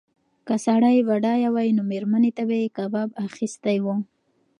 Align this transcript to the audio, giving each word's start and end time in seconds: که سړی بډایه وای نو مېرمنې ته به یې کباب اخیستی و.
که 0.47 0.55
سړی 0.65 0.97
بډایه 1.07 1.49
وای 1.51 1.69
نو 1.77 1.83
مېرمنې 1.91 2.31
ته 2.37 2.43
به 2.47 2.55
یې 2.61 2.67
کباب 2.77 3.09
اخیستی 3.25 3.77
و. 3.83 3.87